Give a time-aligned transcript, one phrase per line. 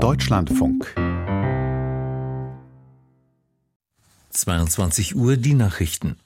[0.00, 0.94] Deutschlandfunk
[4.30, 6.16] 22 Uhr die Nachrichten.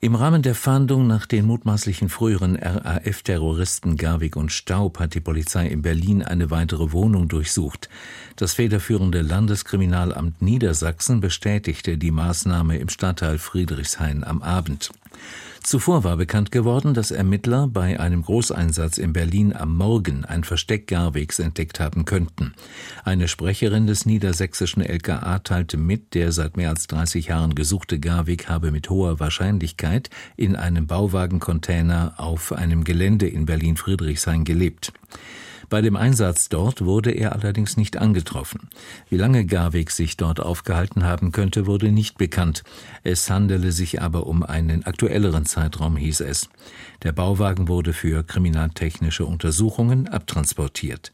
[0.00, 5.66] Im Rahmen der Fahndung nach den mutmaßlichen früheren RAF-Terroristen Garwig und Staub hat die Polizei
[5.66, 7.88] in Berlin eine weitere Wohnung durchsucht.
[8.36, 14.90] Das federführende Landeskriminalamt Niedersachsen bestätigte die Maßnahme im Stadtteil Friedrichshain am Abend.
[15.66, 20.86] Zuvor war bekannt geworden, dass Ermittler bei einem Großeinsatz in Berlin am Morgen ein Versteck
[20.86, 22.54] Garwegs entdeckt haben könnten.
[23.04, 28.48] Eine Sprecherin des niedersächsischen LKA teilte mit, der seit mehr als 30 Jahren gesuchte Garweg
[28.48, 34.92] habe mit hoher Wahrscheinlichkeit in einem Bauwagencontainer auf einem Gelände in Berlin-Friedrichshain gelebt.
[35.68, 38.68] Bei dem Einsatz dort wurde er allerdings nicht angetroffen.
[39.08, 42.62] Wie lange Garweg sich dort aufgehalten haben könnte, wurde nicht bekannt.
[43.02, 46.48] Es handele sich aber um einen aktuelleren Zeitraum, hieß es.
[47.02, 51.12] Der Bauwagen wurde für kriminaltechnische Untersuchungen abtransportiert.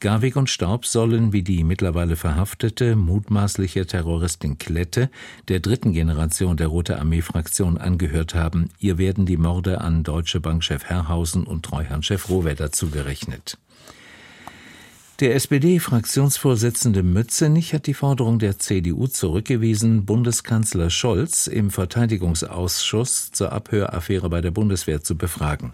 [0.00, 5.08] Garwig und Staub sollen wie die mittlerweile verhaftete mutmaßliche Terroristin Klette
[5.48, 8.68] der dritten Generation der Rote Armee-Fraktion angehört haben.
[8.78, 13.56] Ihr werden die Morde an Deutsche Bankchef Herrhausen und Treuhandchef Rohwedder zugerechnet.
[15.20, 24.28] Der SPD-Fraktionsvorsitzende Mützenich hat die Forderung der CDU zurückgewiesen, Bundeskanzler Scholz im Verteidigungsausschuss zur Abhöraffäre
[24.28, 25.72] bei der Bundeswehr zu befragen.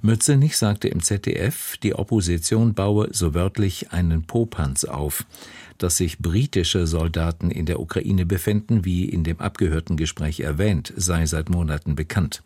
[0.00, 5.26] Mützenich sagte im ZDF, die Opposition baue so wörtlich einen Popanz auf.
[5.78, 11.26] Dass sich britische Soldaten in der Ukraine befänden, wie in dem abgehörten Gespräch erwähnt, sei
[11.26, 12.42] seit Monaten bekannt.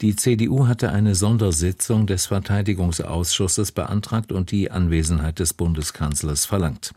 [0.00, 6.92] Die CDU hatte eine Sondersitzung des Verteidigungsausschusses beantragt und die Anwesenheit des Bundeskanzlers verlangt.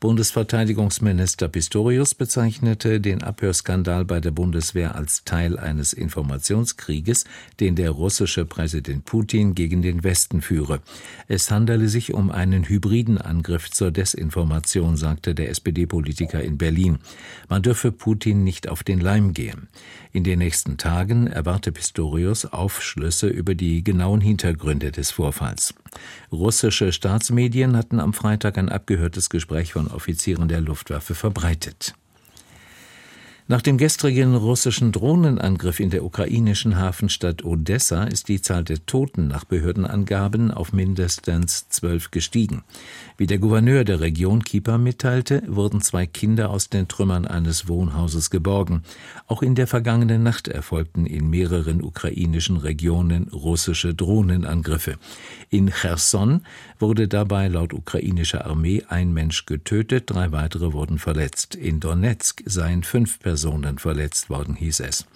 [0.00, 7.24] Bundesverteidigungsminister Pistorius bezeichnete den Abhörskandal bei der Bundeswehr als Teil eines Informationskrieges,
[7.58, 10.82] den der russische Präsident Putin gegen den Westen führe.
[11.26, 17.00] Es handele sich um einen hybriden Angriff zur Desinformation, sagte der SPD-Politiker in Berlin.
[17.48, 19.66] Man dürfe Putin nicht auf den Leim gehen.
[20.12, 25.74] In den nächsten Tagen erwarte Pistorius Aufschlüsse über die genauen Hintergründe des Vorfalls.
[26.32, 31.94] Russische Staatsmedien hatten am Freitag ein abgehörtes Gespräch von Offizieren der Luftwaffe verbreitet.
[33.50, 39.26] Nach dem gestrigen russischen Drohnenangriff in der ukrainischen Hafenstadt Odessa ist die Zahl der Toten
[39.26, 42.62] nach Behördenangaben auf mindestens zwölf gestiegen.
[43.16, 48.28] Wie der Gouverneur der Region Kipa mitteilte, wurden zwei Kinder aus den Trümmern eines Wohnhauses
[48.28, 48.82] geborgen.
[49.26, 54.96] Auch in der vergangenen Nacht erfolgten in mehreren ukrainischen Regionen russische Drohnenangriffe.
[55.48, 56.42] In Cherson
[56.78, 61.54] wurde dabei laut ukrainischer Armee ein Mensch getötet, drei weitere wurden verletzt.
[61.54, 65.06] In Donetsk seien fünf Personen Personen verletzt worden, hieß es.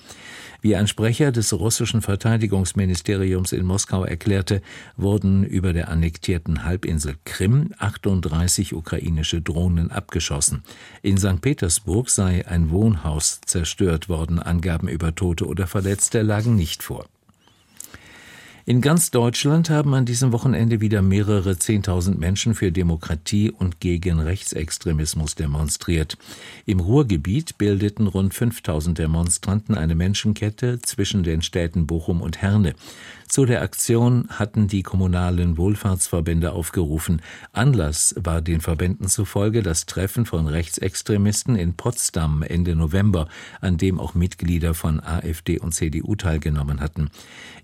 [0.60, 4.62] Wie ein Sprecher des russischen Verteidigungsministeriums in Moskau erklärte,
[4.96, 10.62] wurden über der annektierten Halbinsel Krim 38 ukrainische Drohnen abgeschossen.
[11.02, 11.40] In St.
[11.40, 14.38] Petersburg sei ein Wohnhaus zerstört worden.
[14.38, 17.06] Angaben über Tote oder Verletzte lagen nicht vor.
[18.64, 24.20] In ganz Deutschland haben an diesem Wochenende wieder mehrere Zehntausend Menschen für Demokratie und gegen
[24.20, 26.16] Rechtsextremismus demonstriert.
[26.64, 32.74] Im Ruhrgebiet bildeten rund 5000 Demonstranten eine Menschenkette zwischen den Städten Bochum und Herne.
[33.32, 37.22] Zu der Aktion hatten die kommunalen Wohlfahrtsverbände aufgerufen.
[37.52, 43.28] Anlass war den Verbänden zufolge das Treffen von Rechtsextremisten in Potsdam Ende November,
[43.62, 47.08] an dem auch Mitglieder von AfD und CDU teilgenommen hatten.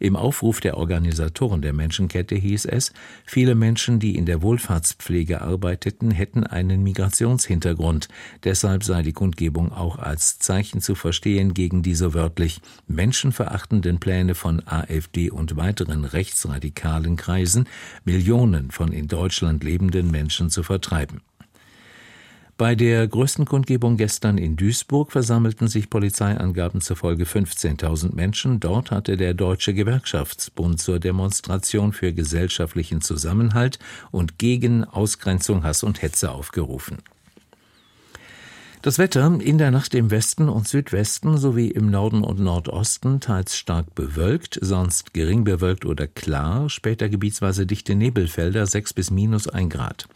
[0.00, 2.94] Im Aufruf der Organisatoren der Menschenkette hieß es,
[3.26, 8.08] viele Menschen, die in der Wohlfahrtspflege arbeiteten, hätten einen Migrationshintergrund.
[8.42, 14.62] Deshalb sei die Kundgebung auch als Zeichen zu verstehen gegen diese wörtlich menschenverachtenden Pläne von
[14.66, 17.68] AfD und weiteren rechtsradikalen Kreisen
[18.06, 21.20] Millionen von in Deutschland lebenden Menschen zu vertreiben.
[22.58, 28.58] Bei der größten Kundgebung gestern in Duisburg versammelten sich Polizeiangaben zufolge 15.000 Menschen.
[28.58, 33.78] Dort hatte der Deutsche Gewerkschaftsbund zur Demonstration für gesellschaftlichen Zusammenhalt
[34.10, 36.98] und gegen Ausgrenzung, Hass und Hetze aufgerufen.
[38.82, 43.56] Das Wetter in der Nacht im Westen und Südwesten sowie im Norden und Nordosten teils
[43.56, 49.72] stark bewölkt, sonst gering bewölkt oder klar, später gebietsweise dichte Nebelfelder 6 bis minus 1
[49.72, 50.08] Grad.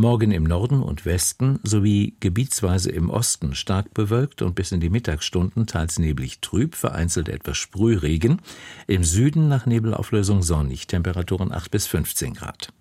[0.00, 4.90] Morgen im Norden und Westen sowie gebietsweise im Osten stark bewölkt und bis in die
[4.90, 8.40] Mittagsstunden teils neblig trüb, vereinzelt etwas Sprühregen.
[8.86, 12.72] Im Süden nach Nebelauflösung sonnig, Temperaturen 8 bis 15 Grad.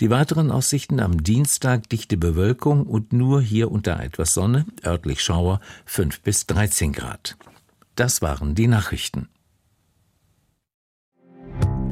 [0.00, 5.60] Die weiteren Aussichten am Dienstag dichte Bewölkung und nur hier da etwas Sonne, örtlich Schauer
[5.84, 7.36] 5 bis 13 Grad.
[7.94, 9.28] Das waren die Nachrichten.